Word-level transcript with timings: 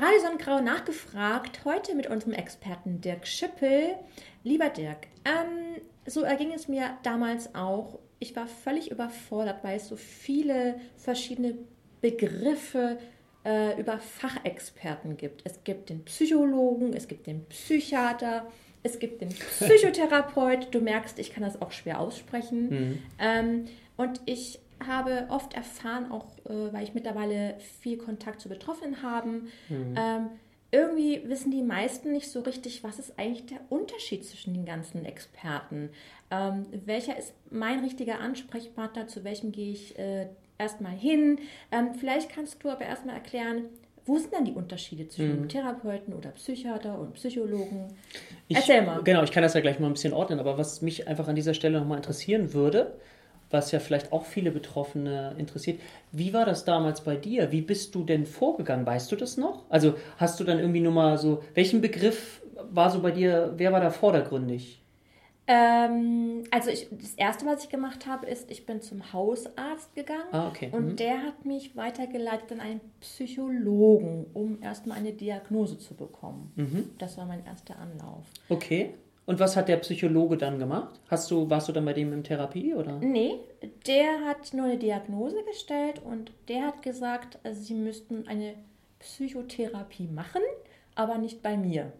Radio 0.00 0.20
Sonnengrau 0.20 0.60
nachgefragt, 0.60 1.64
heute 1.64 1.96
mit 1.96 2.06
unserem 2.06 2.32
Experten 2.32 3.00
Dirk 3.00 3.26
Schippel. 3.26 3.96
Lieber 4.44 4.68
Dirk, 4.68 5.08
ähm, 5.24 5.82
so 6.06 6.22
erging 6.22 6.52
es 6.52 6.68
mir 6.68 6.96
damals 7.02 7.52
auch. 7.56 7.98
Ich 8.20 8.36
war 8.36 8.46
völlig 8.46 8.92
überfordert, 8.92 9.64
weil 9.64 9.78
es 9.78 9.88
so 9.88 9.96
viele 9.96 10.78
verschiedene 10.98 11.58
Begriffe 12.00 13.00
äh, 13.44 13.80
über 13.80 13.98
Fachexperten 13.98 15.16
gibt. 15.16 15.42
Es 15.44 15.64
gibt 15.64 15.88
den 15.88 16.04
Psychologen, 16.04 16.92
es 16.92 17.08
gibt 17.08 17.26
den 17.26 17.44
Psychiater, 17.46 18.46
es 18.84 19.00
gibt 19.00 19.20
den 19.20 19.30
Psychotherapeut. 19.58 20.68
Du 20.72 20.80
merkst, 20.80 21.18
ich 21.18 21.32
kann 21.32 21.42
das 21.42 21.60
auch 21.60 21.72
schwer 21.72 21.98
aussprechen. 21.98 22.68
Mhm. 22.68 23.02
Ähm, 23.18 23.64
und 23.96 24.20
ich 24.26 24.60
habe 24.86 25.26
oft 25.28 25.54
erfahren, 25.54 26.10
auch 26.10 26.26
äh, 26.46 26.72
weil 26.72 26.84
ich 26.84 26.94
mittlerweile 26.94 27.56
viel 27.80 27.98
Kontakt 27.98 28.40
zu 28.40 28.48
Betroffenen 28.48 29.02
habe, 29.02 29.28
mhm. 29.68 29.94
ähm, 29.96 30.28
irgendwie 30.70 31.22
wissen 31.26 31.50
die 31.50 31.62
meisten 31.62 32.12
nicht 32.12 32.30
so 32.30 32.40
richtig, 32.40 32.84
was 32.84 32.98
ist 32.98 33.18
eigentlich 33.18 33.46
der 33.46 33.60
Unterschied 33.70 34.24
zwischen 34.26 34.52
den 34.52 34.66
ganzen 34.66 35.04
Experten. 35.04 35.90
Ähm, 36.30 36.66
welcher 36.84 37.16
ist 37.16 37.32
mein 37.50 37.80
richtiger 37.80 38.20
Ansprechpartner, 38.20 39.08
zu 39.08 39.24
welchem 39.24 39.50
gehe 39.50 39.72
ich 39.72 39.98
äh, 39.98 40.26
erstmal 40.58 40.92
hin? 40.92 41.38
Ähm, 41.72 41.94
vielleicht 41.94 42.28
kannst 42.30 42.62
du 42.62 42.68
aber 42.68 42.82
erstmal 42.82 43.14
erklären, 43.14 43.64
wo 44.04 44.16
sind 44.16 44.32
denn 44.32 44.44
die 44.44 44.52
Unterschiede 44.52 45.06
zwischen 45.08 45.42
mhm. 45.42 45.48
Therapeuten 45.48 46.14
oder 46.14 46.30
Psychiater 46.30 46.98
und 46.98 47.14
Psychologen? 47.14 47.88
Ich, 48.48 48.56
Erzähl 48.56 48.82
mal. 48.82 49.02
Genau, 49.02 49.22
ich 49.22 49.32
kann 49.32 49.42
das 49.42 49.54
ja 49.54 49.60
gleich 49.60 49.78
mal 49.80 49.86
ein 49.86 49.92
bisschen 49.92 50.14
ordnen, 50.14 50.38
aber 50.38 50.56
was 50.56 50.82
mich 50.82 51.06
einfach 51.08 51.28
an 51.28 51.34
dieser 51.34 51.54
Stelle 51.54 51.78
nochmal 51.78 51.98
interessieren 51.98 52.54
würde, 52.54 52.94
was 53.50 53.72
ja 53.72 53.80
vielleicht 53.80 54.12
auch 54.12 54.24
viele 54.24 54.50
Betroffene 54.50 55.34
interessiert, 55.38 55.80
wie 56.12 56.32
war 56.32 56.44
das 56.44 56.64
damals 56.64 57.02
bei 57.02 57.16
dir? 57.16 57.52
Wie 57.52 57.62
bist 57.62 57.94
du 57.94 58.04
denn 58.04 58.26
vorgegangen? 58.26 58.86
Weißt 58.86 59.10
du 59.10 59.16
das 59.16 59.36
noch? 59.36 59.64
Also 59.68 59.94
hast 60.16 60.38
du 60.40 60.44
dann 60.44 60.58
irgendwie 60.58 60.80
nur 60.80 60.92
mal 60.92 61.18
so, 61.18 61.42
welchen 61.54 61.80
Begriff 61.80 62.42
war 62.70 62.90
so 62.90 63.00
bei 63.00 63.10
dir, 63.10 63.54
wer 63.56 63.72
war 63.72 63.80
da 63.80 63.90
vordergründig? 63.90 64.82
Ähm, 65.50 66.44
also 66.50 66.68
ich, 66.68 66.88
das 66.90 67.14
erste, 67.14 67.46
was 67.46 67.64
ich 67.64 67.70
gemacht 67.70 68.06
habe, 68.06 68.26
ist, 68.26 68.50
ich 68.50 68.66
bin 68.66 68.82
zum 68.82 69.14
Hausarzt 69.14 69.94
gegangen 69.94 70.28
ah, 70.30 70.48
okay. 70.48 70.68
und 70.72 70.84
mhm. 70.84 70.96
der 70.96 71.22
hat 71.22 71.46
mich 71.46 71.74
weitergeleitet 71.74 72.52
an 72.52 72.60
einen 72.60 72.80
Psychologen, 73.00 74.26
um 74.34 74.60
erstmal 74.60 74.98
eine 74.98 75.12
Diagnose 75.12 75.78
zu 75.78 75.94
bekommen. 75.94 76.52
Mhm. 76.56 76.90
Das 76.98 77.16
war 77.16 77.24
mein 77.24 77.46
erster 77.46 77.78
Anlauf. 77.78 78.26
Okay. 78.50 78.92
Und 79.28 79.40
was 79.40 79.58
hat 79.58 79.68
der 79.68 79.76
Psychologe 79.76 80.38
dann 80.38 80.58
gemacht? 80.58 80.98
Hast 81.08 81.30
du, 81.30 81.50
warst 81.50 81.68
du 81.68 81.72
dann 81.72 81.84
bei 81.84 81.92
dem 81.92 82.14
in 82.14 82.24
Therapie 82.24 82.72
oder? 82.72 82.92
Nee, 82.98 83.34
der 83.86 84.24
hat 84.26 84.54
nur 84.54 84.64
eine 84.64 84.78
Diagnose 84.78 85.44
gestellt 85.44 86.00
und 86.02 86.32
der 86.48 86.62
hat 86.62 86.80
gesagt, 86.80 87.38
also 87.42 87.60
sie 87.60 87.74
müssten 87.74 88.26
eine 88.26 88.54
Psychotherapie 89.00 90.08
machen, 90.08 90.40
aber 90.94 91.18
nicht 91.18 91.42
bei 91.42 91.58
mir. 91.58 91.92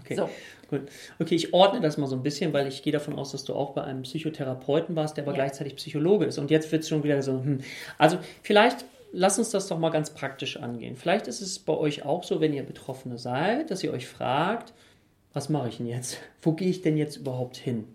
Okay, 0.00 0.16
so. 0.16 0.28
gut. 0.68 0.88
Okay, 1.20 1.36
ich 1.36 1.54
ordne 1.54 1.80
das 1.80 1.96
mal 1.96 2.08
so 2.08 2.16
ein 2.16 2.24
bisschen, 2.24 2.52
weil 2.52 2.66
ich 2.66 2.82
gehe 2.82 2.92
davon 2.92 3.16
aus, 3.16 3.30
dass 3.30 3.44
du 3.44 3.54
auch 3.54 3.72
bei 3.74 3.84
einem 3.84 4.02
Psychotherapeuten 4.02 4.96
warst, 4.96 5.16
der 5.16 5.22
aber 5.22 5.34
ja. 5.34 5.44
gleichzeitig 5.44 5.76
Psychologe 5.76 6.24
ist. 6.24 6.38
Und 6.38 6.50
jetzt 6.50 6.72
wird 6.72 6.82
es 6.82 6.88
schon 6.88 7.04
wieder 7.04 7.22
so, 7.22 7.34
hm. 7.34 7.60
Also 7.98 8.18
vielleicht 8.42 8.84
lass 9.12 9.38
uns 9.38 9.50
das 9.50 9.68
doch 9.68 9.78
mal 9.78 9.90
ganz 9.90 10.10
praktisch 10.10 10.56
angehen. 10.56 10.96
Vielleicht 10.96 11.28
ist 11.28 11.40
es 11.40 11.60
bei 11.60 11.74
euch 11.74 12.04
auch 12.04 12.24
so, 12.24 12.40
wenn 12.40 12.52
ihr 12.52 12.64
Betroffene 12.64 13.16
seid, 13.16 13.70
dass 13.70 13.84
ihr 13.84 13.92
euch 13.92 14.08
fragt, 14.08 14.72
was 15.32 15.48
mache 15.48 15.68
ich 15.68 15.78
denn 15.78 15.86
jetzt? 15.86 16.18
Wo 16.40 16.52
gehe 16.52 16.68
ich 16.68 16.82
denn 16.82 16.96
jetzt 16.96 17.16
überhaupt 17.16 17.56
hin? 17.56 17.86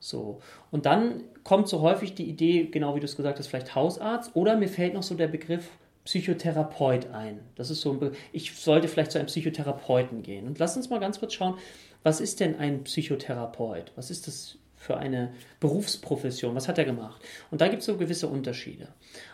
So. 0.00 0.40
Und 0.70 0.86
dann 0.86 1.24
kommt 1.44 1.68
so 1.68 1.80
häufig 1.80 2.14
die 2.14 2.28
Idee, 2.28 2.68
genau 2.70 2.94
wie 2.94 3.00
du 3.00 3.06
es 3.06 3.16
gesagt 3.16 3.38
hast, 3.38 3.48
vielleicht 3.48 3.74
Hausarzt 3.74 4.34
oder 4.34 4.56
mir 4.56 4.68
fällt 4.68 4.94
noch 4.94 5.02
so 5.02 5.14
der 5.14 5.28
Begriff 5.28 5.68
Psychotherapeut 6.04 7.10
ein. 7.10 7.40
Das 7.56 7.70
ist 7.70 7.82
so 7.82 7.92
ein 7.92 7.98
Be 7.98 8.12
ich 8.32 8.54
sollte 8.54 8.88
vielleicht 8.88 9.12
zu 9.12 9.18
einem 9.18 9.26
Psychotherapeuten 9.26 10.22
gehen. 10.22 10.46
Und 10.46 10.58
lass 10.58 10.76
uns 10.76 10.88
mal 10.88 11.00
ganz 11.00 11.18
kurz 11.18 11.34
schauen, 11.34 11.58
was 12.02 12.20
ist 12.20 12.40
denn 12.40 12.58
ein 12.58 12.84
Psychotherapeut? 12.84 13.92
Was 13.94 14.10
ist 14.10 14.26
das 14.26 14.56
für 14.76 14.96
eine 14.96 15.34
Berufsprofession? 15.60 16.54
Was 16.54 16.68
hat 16.68 16.78
er 16.78 16.86
gemacht? 16.86 17.20
Und 17.50 17.60
da 17.60 17.68
gibt 17.68 17.80
es 17.80 17.86
so 17.86 17.98
gewisse 17.98 18.28
Unterschiede. 18.28 18.88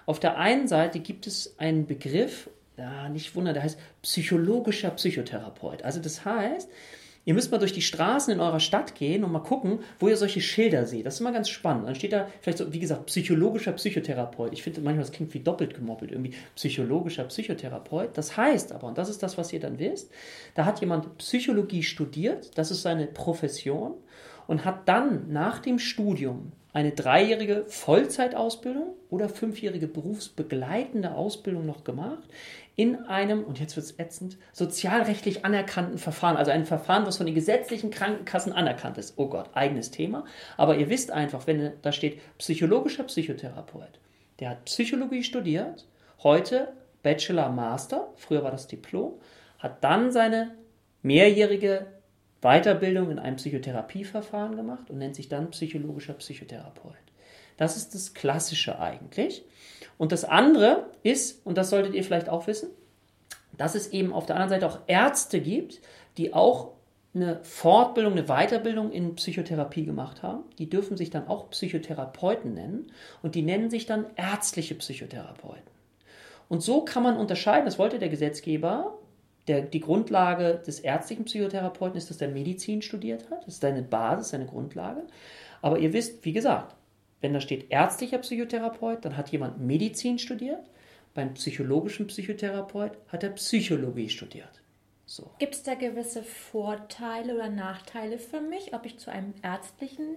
Auf 0.07 0.19
der 0.19 0.37
einen 0.37 0.67
Seite 0.67 0.99
gibt 0.99 1.29
es 1.29 1.59
einen 1.59 1.87
Begriff, 1.87 2.51
ja, 2.77 3.09
nicht 3.09 3.37
wundern, 3.37 3.55
der 3.55 3.63
heißt 3.63 3.79
psychologischer 4.03 4.91
Psychotherapeut. 4.91 5.83
Also 5.83 6.01
das 6.01 6.25
heißt, 6.25 6.69
Ihr 7.27 7.35
müsst 7.35 7.51
mal 7.51 7.59
durch 7.59 7.73
die 7.73 7.83
Straßen 7.83 8.33
in 8.33 8.41
eurer 8.41 8.61
Stadt 8.61 8.95
gehen 8.95 9.25
und 9.25 9.33
mal 9.33 9.41
gucken, 9.41 9.79
wo 9.99 10.09
ihr 10.09 10.17
solche 10.17 10.41
Schilder 10.41 10.87
seht. 10.87 11.07
Das 11.07 11.15
ist 11.15 11.21
immer 11.21 11.33
ganz 11.33 11.49
spannend. 11.49 11.87
Dann 11.87 11.95
steht 11.95 12.13
da 12.13 12.29
vielleicht 12.43 12.59
so, 12.59 12.73
wie 12.73 12.79
gesagt, 12.79 13.07
psychologischer 13.07 13.73
Psychotherapeut. 13.73 14.53
Ich 14.53 14.63
finde 14.63 14.83
manchmal, 14.83 15.05
das 15.05 15.13
klingt 15.13 15.33
wie 15.33 15.41
doppelt 15.41 15.75
gemoppelt 15.75 16.13
irgendwie. 16.13 16.35
Psychologischer 16.55 17.25
Psychotherapeut. 17.25 18.11
Das 18.15 18.37
heißt 18.37 18.73
aber, 18.73 18.89
und 18.89 18.99
das 18.99 19.09
ist 19.09 19.23
das, 19.23 19.39
was 19.39 19.53
ihr 19.53 19.61
dann 19.61 19.79
wisst, 19.79 20.11
da 20.55 20.67
hat 20.67 20.81
jemand 20.81 21.17
Psychologie 21.19 21.83
studiert, 21.83 22.57
das 22.59 22.71
ist 22.71 22.83
seine 22.83 23.07
Profession, 23.07 23.95
und 24.47 24.67
hat 24.67 24.89
dann 24.89 25.33
nach 25.33 25.61
dem 25.61 25.79
Studium 25.79 26.53
eine 26.75 26.91
dreijährige 26.91 27.65
Vollzeitausbildung 27.69 28.95
oder 29.09 29.29
fünfjährige 29.29 29.87
berufsbegleitende 29.87 31.15
Ausbildung 31.15 31.65
noch 31.67 31.85
gemacht, 31.85 32.29
in 32.77 33.05
einem, 33.07 33.45
und 33.45 33.61
jetzt 33.61 33.77
wird 33.77 33.87
es 33.87 33.99
ätzend, 33.99 34.37
sozialrechtlich 34.53 35.45
anerkannten 35.45 35.99
Verfahren, 35.99 36.37
also 36.37 36.51
ein 36.51 36.65
Verfahren, 36.65 37.07
was 37.07 37.19
von 37.19 37.27
den 37.27 37.35
gesetzlichen 37.35 37.91
Krankenkassen 37.91 38.53
anerkannt 38.53 38.99
ist. 38.99 39.15
Oh 39.17 39.29
Gott, 39.29 39.51
eigenes 39.55 39.91
Thema. 39.91 40.25
Aber 40.57 40.77
ihr 40.77 40.89
wisst 40.89 41.13
einfach, 41.13 41.47
wenn 41.47 41.73
da 41.83 41.93
steht 41.93 42.21
psychologischer 42.39 43.05
Psychotherapeut, 43.05 44.01
der 44.41 44.51
hat 44.51 44.65
Psychologie 44.65 45.23
studiert, 45.23 45.87
heute 46.23 46.73
Bachelor, 47.03 47.51
Master, 47.51 48.13
früher 48.17 48.43
war 48.43 48.51
das 48.51 48.67
Diplom, 48.67 49.21
hat 49.59 49.85
dann 49.85 50.11
seine 50.11 50.55
mehrjährige 51.03 51.87
Weiterbildung 52.41 53.11
in 53.11 53.19
einem 53.19 53.37
Psychotherapieverfahren 53.37 54.57
gemacht 54.57 54.91
und 54.91 54.99
nennt 54.99 55.15
sich 55.15 55.29
dann 55.29 55.51
psychologischer 55.51 56.15
Psychotherapeut. 56.15 56.95
Das 57.57 57.77
ist 57.77 57.95
das 57.95 58.15
Klassische 58.15 58.79
eigentlich. 58.79 59.45
Und 59.99 60.13
das 60.13 60.25
andere 60.25 60.91
ist, 61.03 61.45
und 61.47 61.57
das 61.57 61.71
solltet 61.71 61.95
ihr 61.95 62.05
vielleicht 62.05 62.29
auch 62.29 62.47
wissen, 62.47 62.71
dass 63.57 63.75
es 63.75 63.89
eben 63.89 64.13
auf 64.13 64.27
der 64.27 64.37
anderen 64.37 64.61
Seite 64.61 64.67
auch 64.67 64.81
Ärzte 64.87 65.41
gibt, 65.41 65.81
die 66.17 66.35
auch 66.35 66.73
eine 67.15 67.39
Fortbildung, 67.45 68.13
eine 68.15 68.25
Weiterbildung 68.25 68.91
in 68.91 69.15
Psychotherapie 69.15 69.85
gemacht 69.85 70.23
haben. 70.23 70.43
Die 70.59 70.69
dürfen 70.69 70.97
sich 70.97 71.11
dann 71.11 71.29
auch 71.29 71.51
Psychotherapeuten 71.51 72.55
nennen 72.55 72.91
und 73.23 73.37
die 73.37 73.43
nennen 73.43 73.71
sich 73.71 73.87
dann 73.87 74.07
ärztliche 74.17 74.75
Psychotherapeuten. 74.75 75.73
Und 76.49 76.63
so 76.63 76.85
kann 76.85 77.05
man 77.05 77.17
unterscheiden, 77.17 77.67
das 77.67 77.79
wollte 77.79 78.01
der 78.01 78.09
Gesetzgeber, 78.09 78.99
der, 79.47 79.63
die 79.63 79.81
Grundlage 79.81 80.63
des 80.67 80.81
ärztlichen 80.81 81.25
Psychotherapeuten 81.25 81.97
ist, 81.97 82.11
dass 82.11 82.19
der 82.19 82.29
Medizin 82.29 82.83
studiert 82.83 83.31
hat. 83.31 83.47
Das 83.47 83.55
ist 83.55 83.61
seine 83.61 83.83
Basis, 83.83 84.31
seine 84.31 84.47
Grundlage. 84.47 85.05
Aber 85.63 85.79
ihr 85.79 85.93
wisst, 85.93 86.25
wie 86.25 86.33
gesagt, 86.33 86.75
wenn 87.25 87.33
da 87.33 87.41
steht 87.41 87.71
ärztlicher 87.71 88.19
Psychotherapeut, 88.19 89.03
dann 89.03 89.17
hat 89.17 89.31
jemand 89.31 89.59
Medizin 89.59 90.19
studiert. 90.19 90.61
Beim 91.15 91.33
psychologischen 91.35 92.07
Psychotherapeut 92.07 92.93
hat 93.09 93.23
er 93.23 93.31
Psychologie 93.31 94.11
studiert. 94.11 94.61
So. 95.07 95.31
Gibt 95.39 95.55
es 95.55 95.63
da 95.63 95.75
gewisse 95.75 96.23
Vorteile 96.23 97.35
oder 97.35 97.49
Nachteile 97.49 98.19
für 98.19 98.43
mich, 98.43 98.75
ob 98.75 98.85
ich 98.85 98.99
zu 98.99 99.11
einem 99.11 99.33
ärztlichen 99.43 100.17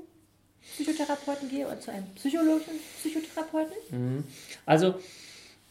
Psychotherapeuten 0.73 1.47
gehe 1.50 1.66
oder 1.66 1.79
zu 1.79 1.91
einem 1.91 2.07
psychologischen 2.16 2.73
Psychotherapeuten? 3.00 3.75
Mhm. 3.91 4.24
Also 4.66 4.95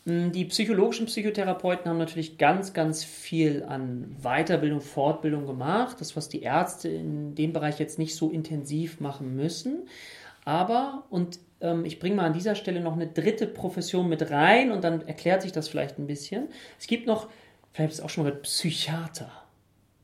die 0.06 0.44
psychologischen 0.46 1.04
Psychotherapeuten 1.04 1.90
haben 1.90 1.98
natürlich 1.98 2.38
ganz, 2.38 2.72
ganz 2.72 3.04
viel 3.04 3.62
an 3.64 4.16
Weiterbildung, 4.22 4.80
Fortbildung 4.80 5.46
gemacht. 5.46 6.00
Das, 6.00 6.16
was 6.16 6.30
die 6.30 6.40
Ärzte 6.40 6.88
in 6.88 7.34
dem 7.34 7.52
Bereich 7.52 7.78
jetzt 7.78 7.98
nicht 7.98 8.14
so 8.14 8.30
intensiv 8.30 9.00
machen 9.00 9.36
müssen. 9.36 9.86
Aber, 10.46 11.02
und 11.10 11.40
ähm, 11.60 11.84
ich 11.84 11.98
bringe 11.98 12.14
mal 12.14 12.24
an 12.24 12.32
dieser 12.32 12.54
Stelle 12.54 12.80
noch 12.80 12.94
eine 12.94 13.08
dritte 13.08 13.46
Profession 13.46 14.08
mit 14.08 14.30
rein 14.30 14.70
und 14.70 14.82
dann 14.82 15.06
erklärt 15.06 15.42
sich 15.42 15.52
das 15.52 15.68
vielleicht 15.68 15.98
ein 15.98 16.06
bisschen. 16.06 16.48
Es 16.78 16.86
gibt 16.86 17.06
noch, 17.06 17.28
vielleicht 17.72 17.90
ihr 17.90 17.94
es 17.94 18.00
auch 18.00 18.08
schon 18.08 18.24
mal 18.24 18.30
gehört, 18.30 18.44
Psychiater. 18.44 19.30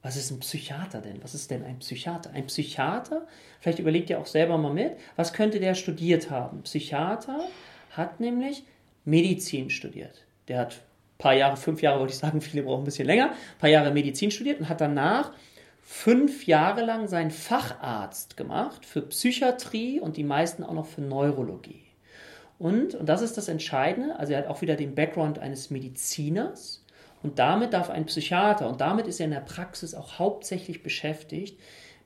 Was 0.03 0.17
ist 0.17 0.33
ein 0.33 0.41
Psychiater 0.41 1.01
denn? 1.01 1.23
Was 1.23 1.33
ist 1.33 1.51
denn 1.53 1.65
ein 1.65 1.79
Psychiater? 1.79 2.31
Ein 2.33 2.47
Psychiater, 2.49 3.25
vielleicht 3.61 3.79
überlegt 3.79 4.11
ihr 4.11 4.19
auch 4.19 4.27
selber 4.27 4.59
mal 4.59 4.73
mit, 4.73 4.97
was 5.15 5.33
könnte 5.33 5.61
der 5.61 5.77
studiert 5.77 6.29
haben? 6.29 6.63
Psychiater 6.63 7.39
hat 7.91 8.19
nämlich 8.19 8.65
Medizin 9.05 9.71
studiert. 9.71 10.25
Der 10.49 10.59
hat 10.59 10.73
ein 10.73 11.19
paar 11.19 11.35
Jahre, 11.35 11.57
fünf 11.57 11.83
Jahre 11.83 12.01
wollte 12.01 12.15
ich 12.15 12.19
sagen, 12.19 12.41
viele 12.41 12.65
brauchen 12.65 12.83
ein 12.83 12.87
bisschen 12.87 13.07
länger, 13.07 13.31
ein 13.31 13.59
paar 13.61 13.71
Jahre 13.71 13.93
Medizin 13.93 14.33
studiert 14.33 14.59
und 14.59 14.69
hat 14.69 14.81
danach 14.81 15.31
fünf 15.83 16.47
Jahre 16.47 16.85
lang 16.85 17.09
seinen 17.09 17.31
Facharzt 17.31 18.37
gemacht 18.37 18.87
für 18.87 19.03
Psychiatrie 19.03 20.01
und 20.01 20.17
die 20.17 20.25
meisten 20.25 20.63
auch 20.63 20.73
noch 20.73 20.87
für 20.87 21.03
Neurologie. 21.03 21.85
Und, 22.59 22.95
und 22.95 23.09
das 23.09 23.23
ist 23.23 23.37
das 23.37 23.49
Entscheidende, 23.49 24.17
also 24.17 24.33
er 24.33 24.39
hat 24.39 24.47
auch 24.47 24.63
wieder 24.63 24.77
den 24.77 24.95
Background 24.95 25.41
eines 25.41 25.71
Mediziners 25.71 26.85
und 27.23 27.39
damit 27.39 27.73
darf 27.73 27.91
ein 27.91 28.07
Psychiater, 28.07 28.69
und 28.69 28.81
damit 28.81 29.07
ist 29.07 29.21
er 29.21 29.27
in 29.27 29.33
der 29.33 29.41
Praxis 29.41 29.95
auch 29.95 30.19
hauptsächlich 30.19 30.83
beschäftigt, 30.83 31.59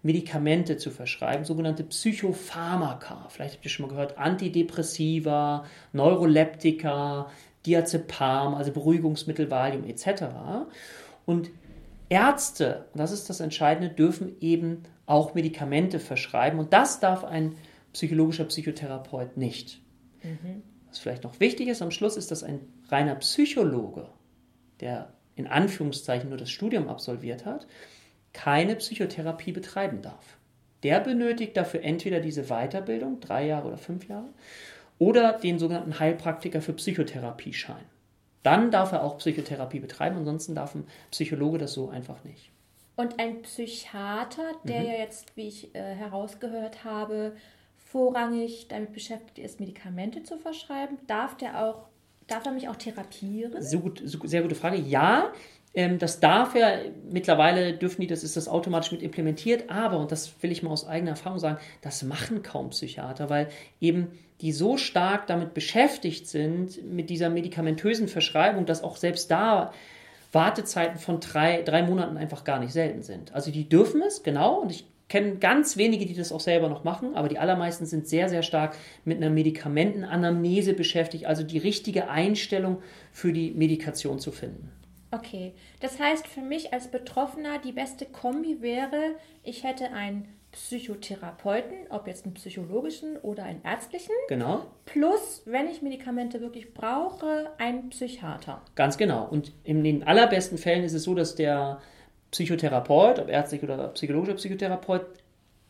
Medikamente 0.03 0.77
zu 0.77 0.91
verschreiben, 0.91 1.45
sogenannte 1.45 1.83
Psychopharmaka. 1.83 3.27
Vielleicht 3.29 3.57
habt 3.57 3.65
ihr 3.65 3.71
schon 3.71 3.87
mal 3.87 3.93
gehört, 3.93 4.19
Antidepressiva, 4.19 5.65
Neuroleptika, 5.93 7.31
Diazepam, 7.67 8.55
also 8.55 8.73
Beruhigungsmittel, 8.73 9.51
Valium 9.51 9.85
etc. 9.85 10.25
Und 11.25 11.51
Ärzte, 12.09 12.87
und 12.93 13.01
das 13.01 13.13
ist 13.13 13.29
das 13.29 13.41
Entscheidende, 13.41 13.89
dürfen 13.89 14.37
eben 14.41 14.83
auch 15.07 15.35
Medikamente 15.35 15.99
verschreiben. 15.99 16.59
Und 16.59 16.73
das 16.73 17.01
darf 17.01 17.25
ein 17.25 17.57
psychologischer 17.93 18.45
Psychotherapeut 18.45 19.37
nicht. 19.37 19.81
Mhm. 20.23 20.63
Was 20.89 20.99
vielleicht 20.99 21.25
noch 21.25 21.41
wichtig 21.41 21.69
ist 21.69 21.83
am 21.83 21.91
Schluss, 21.91 22.17
ist, 22.17 22.31
dass 22.31 22.43
ein 22.43 22.61
reiner 22.89 23.17
Psychologe, 23.17 24.09
der 24.81 25.13
in 25.35 25.47
Anführungszeichen 25.47 26.29
nur 26.29 26.39
das 26.39 26.51
Studium 26.51 26.89
absolviert 26.89 27.45
hat, 27.45 27.67
keine 28.33 28.77
Psychotherapie 28.77 29.53
betreiben 29.53 30.03
darf. 30.03 30.39
Der 30.83 31.01
benötigt 31.01 31.57
dafür 31.57 31.83
entweder 31.83 32.21
diese 32.21 32.45
Weiterbildung, 32.45 33.21
drei 33.21 33.47
Jahre 33.47 33.69
oder 33.69 33.79
fünf 33.79 34.09
Jahre, 34.09 34.29
oder 34.99 35.35
den 35.35 35.59
sogenannten 35.59 35.99
Heilpraktiker 35.99 36.61
für 36.61 36.73
Psychotherapie-Schein. 36.73 37.85
Dann 38.47 38.71
darf 38.71 38.93
er 38.93 39.03
auch 39.03 39.19
Psychotherapie 39.19 39.81
betreiben, 39.81 40.19
ansonsten 40.19 40.55
darf 40.55 40.77
ein 40.77 40.87
Psychologe 41.11 41.59
das 41.59 41.73
so 41.73 41.89
einfach 41.89 42.23
nicht. 42.23 42.53
Und 42.95 43.19
ein 43.19 43.43
Psychiater, 43.43 44.53
der 44.63 44.83
mhm. 44.83 44.87
ja 44.87 44.93
jetzt, 44.93 45.37
wie 45.37 45.49
ich 45.49 45.75
äh, 45.75 45.95
herausgehört 45.97 46.85
habe, 46.85 47.33
vorrangig 47.77 48.69
damit 48.69 48.93
beschäftigt 48.93 49.41
ist, 49.41 49.59
Medikamente 49.59 50.23
zu 50.23 50.39
verschreiben, 50.39 50.97
darf 51.09 51.37
der 51.37 51.61
auch, 51.61 51.89
darf 52.29 52.47
er 52.47 52.53
mich 52.53 52.69
auch 52.69 52.77
therapieren? 52.77 53.61
So 53.61 53.81
gut, 53.81 54.01
so, 54.05 54.25
sehr 54.25 54.43
gute 54.43 54.55
Frage. 54.55 54.77
Ja, 54.77 55.33
ähm, 55.77 55.99
das 55.99 56.21
darf 56.21 56.55
er, 56.55 56.87
mittlerweile 57.11 57.75
dürfen 57.75 58.01
die, 58.01 58.07
das 58.07 58.25
ist 58.25 58.37
das 58.37 58.49
automatisch 58.49 58.93
mit 58.93 59.03
implementiert, 59.03 59.69
aber, 59.69 59.99
und 59.99 60.11
das 60.11 60.43
will 60.43 60.51
ich 60.51 60.63
mal 60.63 60.71
aus 60.71 60.89
eigener 60.89 61.11
Erfahrung 61.11 61.39
sagen, 61.39 61.59
das 61.83 62.03
machen 62.03 62.43
kaum 62.43 62.71
Psychiater, 62.71 63.29
weil 63.29 63.49
eben 63.79 64.09
die 64.41 64.53
so 64.53 64.79
stark 64.79 65.27
damit 65.27 65.53
beschäftigt 65.55 66.29
sind, 66.29 66.83
mit 66.91 67.11
dieser 67.11 67.29
medikamentösen 67.29 68.09
Verschreibung, 68.09 68.65
dass 68.65 68.83
auch 68.83 68.97
selbst 68.97 69.31
da 69.31 69.73
Wartezeiten 70.33 70.99
von 70.99 71.21
drei, 71.21 71.63
drei 71.63 71.83
Monaten 71.83 72.17
einfach 72.17 72.45
gar 72.45 72.59
nicht 72.59 72.73
selten 72.73 73.03
sind. 73.03 73.35
Also 73.35 73.51
die 73.51 73.69
dürfen 73.69 74.03
es, 74.03 74.23
genau, 74.23 74.61
und 74.61 74.73
ich 74.73 74.87
kenne 75.09 75.37
ganz 75.37 75.77
wenige, 75.77 76.07
die 76.07 76.15
das 76.15 76.33
auch 76.33 76.41
selber 76.41 76.69
noch 76.69 76.85
machen, 76.85 77.15
aber 77.15 77.29
die 77.29 77.39
allermeisten 77.39 77.85
sind 77.85 78.09
sehr, 78.09 78.31
sehr 78.31 78.43
stark 78.43 78.77
mit 79.05 79.19
einer 79.19 79.31
Medikamentenanamnese 79.31 80.73
beschäftigt, 80.73 81.27
also 81.27 81.43
die 81.43 81.59
richtige 81.59 82.09
Einstellung 82.09 82.79
für 83.13 83.33
die 83.33 83.53
Medikation 83.53 84.19
zu 84.19 84.33
finden. 84.33 84.73
Okay, 85.11 85.55
das 85.81 85.99
heißt 85.99 86.27
für 86.27 86.41
mich 86.41 86.73
als 86.73 86.91
Betroffener 86.91 87.59
die 87.59 87.73
beste 87.73 88.07
Kombi 88.07 88.61
wäre, 88.61 89.15
ich 89.43 89.65
hätte 89.65 89.93
einen 89.93 90.29
Psychotherapeuten, 90.53 91.77
ob 91.91 92.07
jetzt 92.07 92.25
einen 92.25 92.35
psychologischen 92.35 93.19
oder 93.19 93.45
einen 93.45 93.63
ärztlichen. 93.63 94.15
Genau. 94.29 94.65
Plus, 94.87 95.43
wenn 95.45 95.69
ich 95.69 95.83
Medikamente 95.83 96.41
wirklich 96.41 96.73
brauche, 96.73 97.51
einen 97.59 97.91
Psychiater. 97.91 98.63
Ganz 98.75 98.97
genau. 98.97 99.29
Und 99.29 99.53
in 99.65 99.85
den 99.85 100.03
allerbesten 100.03 100.57
Fällen 100.57 100.83
ist 100.83 100.95
es 100.95 101.03
so, 101.03 101.15
dass 101.15 101.35
der 101.35 101.81
Psychotherapeut, 102.31 103.19
ob 103.19 103.29
ärztlich 103.29 103.63
oder 103.63 103.89
psychologischer 103.89 104.37
Psychotherapeut, 104.37 105.03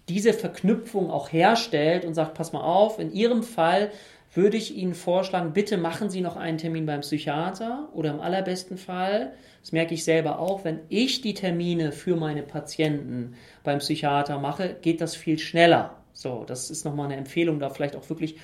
diese 0.08 0.32
Verknüpfung 0.32 1.10
auch 1.10 1.32
herstellt 1.32 2.04
und 2.04 2.14
sagt, 2.14 2.34
pass 2.34 2.52
mal 2.52 2.62
auf, 2.62 3.00
in 3.00 3.12
Ihrem 3.12 3.42
Fall 3.42 3.90
würde 4.36 4.56
ich 4.56 4.76
Ihnen 4.76 4.94
vorschlagen, 4.94 5.52
bitte 5.52 5.76
machen 5.76 6.10
Sie 6.10 6.20
noch 6.20 6.36
einen 6.36 6.58
Termin 6.58 6.86
beim 6.86 7.00
Psychiater 7.00 7.88
oder 7.92 8.10
im 8.10 8.20
allerbesten 8.20 8.76
Fall, 8.78 9.32
das 9.60 9.72
merke 9.72 9.94
ich 9.94 10.04
selber 10.04 10.38
auch, 10.38 10.64
wenn 10.64 10.80
ich 10.88 11.22
die 11.22 11.34
Termine 11.34 11.90
für 11.90 12.14
meine 12.14 12.42
Patienten 12.42 13.34
beim 13.64 13.80
Psychiater 13.80 14.38
mache, 14.38 14.76
geht 14.80 15.00
das 15.00 15.16
viel 15.16 15.38
schneller. 15.38 15.96
So, 16.12 16.44
das 16.46 16.70
ist 16.70 16.84
nochmal 16.84 17.06
eine 17.06 17.16
Empfehlung, 17.16 17.58
da 17.58 17.68
vielleicht 17.68 17.96
auch 17.96 18.08
wirklich 18.08 18.36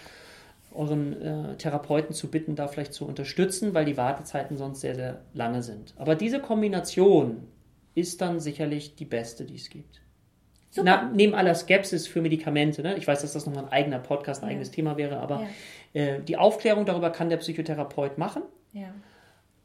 euren 0.75 1.23
äh, 1.23 1.57
Therapeuten 1.57 2.15
zu 2.15 2.31
bitten, 2.31 2.57
da 2.57 2.69
vielleicht 2.69 2.93
zu 2.93 3.07
unterstützen, 3.07 3.73
weil 3.73 3.85
die 3.85 3.97
Wartezeiten 3.97 4.57
sonst 4.57 4.81
sehr, 4.81 4.95
sehr 4.95 5.21
lange 5.33 5.63
sind. 5.63 5.95
Aber 5.97 6.15
diese 6.15 6.41
Kombination 6.41 7.47
ist 7.95 8.21
dann 8.21 8.41
sicherlich 8.41 8.97
die 8.97 9.05
beste, 9.05 9.45
die 9.45 9.57
es 9.57 9.71
gibt. 9.71 10.02
Na, 10.77 11.11
neben 11.13 11.35
aller 11.35 11.55
Skepsis 11.55 12.07
für 12.07 12.23
Medikamente, 12.23 12.83
ne? 12.83 12.97
ich 12.97 13.07
weiß, 13.07 13.21
dass 13.21 13.35
das 13.35 13.47
nochmal 13.47 13.65
ein 13.65 13.73
eigener 13.73 13.99
Podcast, 13.99 14.43
ein 14.43 14.49
ja. 14.49 14.53
eigenes 14.53 14.71
Thema 14.71 14.97
wäre, 14.97 15.19
aber 15.19 15.47
ja. 15.93 16.01
äh, 16.01 16.23
die 16.23 16.37
Aufklärung 16.37 16.87
darüber 16.87 17.11
kann 17.11 17.29
der 17.29 17.37
Psychotherapeut 17.37 18.17
machen, 18.17 18.43
ja. 18.73 18.95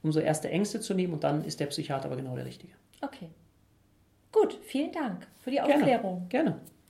um 0.04 0.12
so 0.12 0.20
erste 0.20 0.50
Ängste 0.50 0.82
zu 0.82 0.94
nehmen 0.94 1.14
und 1.14 1.24
dann 1.24 1.46
ist 1.46 1.60
der 1.60 1.68
Psychiater 1.68 2.06
aber 2.06 2.18
genau 2.18 2.36
der 2.36 2.46
Richtige. 2.46 2.74
Okay. 3.02 3.30
Gut, 4.34 4.60
vielen 4.66 4.92
Dank 4.92 5.28
für 5.42 5.52
die 5.52 5.62
Aufklärung. 5.62 6.28
Gerne. 6.28 6.52
Gerne. 6.52 6.62